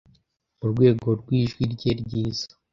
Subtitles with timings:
[0.59, 2.47] mu rwego rw'ijwi rye ryiza